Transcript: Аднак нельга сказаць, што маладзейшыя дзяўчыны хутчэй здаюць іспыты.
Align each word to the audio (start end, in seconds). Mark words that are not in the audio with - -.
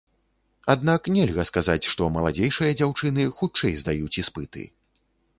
Аднак 0.73 1.09
нельга 1.17 1.43
сказаць, 1.49 1.89
што 1.91 2.07
маладзейшыя 2.15 2.71
дзяўчыны 2.79 3.27
хутчэй 3.41 3.75
здаюць 3.83 4.15
іспыты. 4.23 4.65